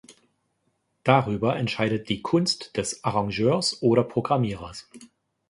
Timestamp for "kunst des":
2.23-3.03